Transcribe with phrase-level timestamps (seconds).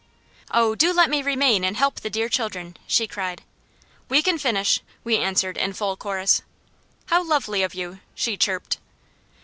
[0.49, 3.43] "Oh do let me remain and help the dear children!" she cried.
[4.09, 6.41] "We can finish!" we answered in full chorus.
[7.05, 8.79] "How lovely of you!" she chirped.